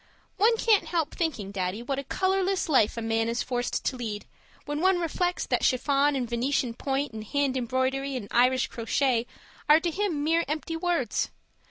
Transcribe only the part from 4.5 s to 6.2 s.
when one reflects that chiffon